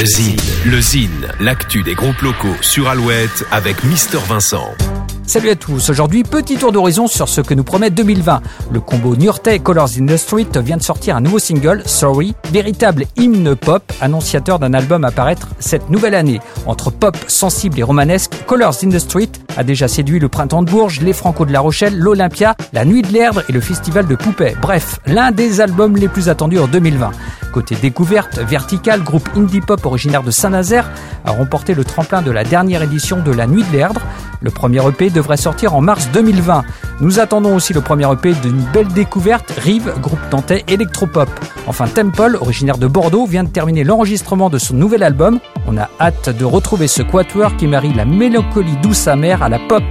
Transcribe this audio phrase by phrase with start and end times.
[0.00, 4.70] Le Zine, le Zine, l'actu des groupes locaux sur Alouette avec Mister Vincent.
[5.26, 8.40] Salut à tous, aujourd'hui petit tour d'horizon sur ce que nous promet 2020.
[8.72, 12.34] Le combo Nurta et Colors in the Street vient de sortir un nouveau single, Sorry,
[12.50, 16.40] véritable hymne pop, annonciateur d'un album à paraître cette nouvelle année.
[16.66, 20.70] Entre pop sensible et romanesque, Colors in the Street a déjà séduit le Printemps de
[20.70, 24.16] Bourges, les Franco de la Rochelle, l'Olympia, la Nuit de l'Erdre et le Festival de
[24.16, 24.56] Poupée.
[24.60, 27.10] Bref, l'un des albums les plus attendus en 2020.
[27.52, 30.90] Côté découverte, Vertical, groupe indie pop originaire de Saint-Nazaire,
[31.26, 34.00] a remporté le tremplin de la dernière édition de la Nuit de l'Erdre.
[34.40, 36.64] Le premier EP devrait sortir en mars 2020.
[37.00, 41.28] Nous attendons aussi le premier EP d'une belle découverte, Rive, groupe nantais électropop.
[41.66, 45.38] Enfin, Temple, originaire de Bordeaux, vient de terminer l'enregistrement de son nouvel album.
[45.66, 49.58] On a hâte de retrouver ce quatuor qui marie la mélancolie douce amère à la
[49.58, 49.82] pop.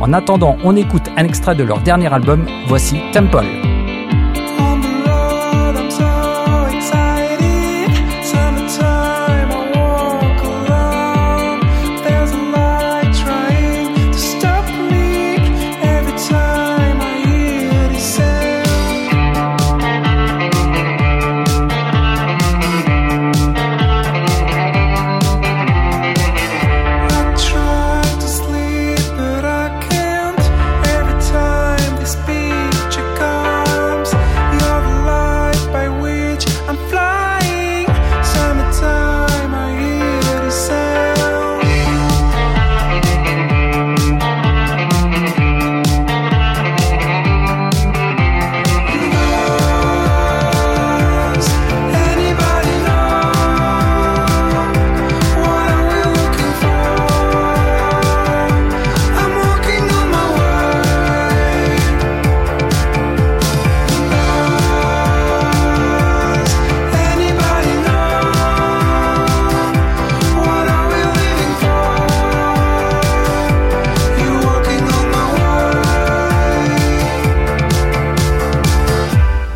[0.00, 2.46] En attendant, on écoute un extrait de leur dernier album.
[2.68, 3.65] Voici Temple.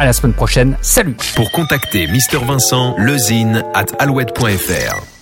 [0.00, 0.78] À la semaine prochaine.
[0.80, 5.19] Salut Pour contacter Mister Vincent, lezine at alouette.fr.